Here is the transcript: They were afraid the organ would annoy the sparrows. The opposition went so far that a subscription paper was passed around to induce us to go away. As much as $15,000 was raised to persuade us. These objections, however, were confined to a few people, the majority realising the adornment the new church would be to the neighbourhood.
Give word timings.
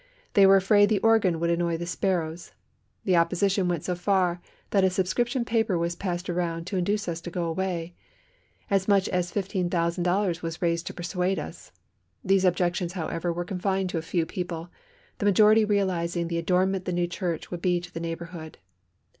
They 0.33 0.47
were 0.47 0.55
afraid 0.55 0.89
the 0.89 0.97
organ 1.01 1.39
would 1.39 1.51
annoy 1.51 1.77
the 1.77 1.85
sparrows. 1.85 2.53
The 3.03 3.15
opposition 3.17 3.67
went 3.67 3.83
so 3.83 3.93
far 3.93 4.41
that 4.71 4.83
a 4.83 4.89
subscription 4.89 5.45
paper 5.45 5.77
was 5.77 5.95
passed 5.95 6.27
around 6.27 6.65
to 6.65 6.75
induce 6.77 7.07
us 7.07 7.21
to 7.21 7.29
go 7.29 7.43
away. 7.43 7.93
As 8.67 8.87
much 8.87 9.07
as 9.09 9.31
$15,000 9.31 10.41
was 10.41 10.59
raised 10.59 10.87
to 10.87 10.93
persuade 10.95 11.37
us. 11.37 11.71
These 12.23 12.45
objections, 12.45 12.93
however, 12.93 13.31
were 13.31 13.45
confined 13.45 13.91
to 13.91 13.99
a 13.99 14.01
few 14.01 14.25
people, 14.25 14.69
the 15.19 15.25
majority 15.27 15.65
realising 15.65 16.29
the 16.29 16.39
adornment 16.39 16.85
the 16.85 16.93
new 16.93 17.05
church 17.05 17.51
would 17.51 17.61
be 17.61 17.79
to 17.79 17.93
the 17.93 17.99
neighbourhood. 17.99 18.57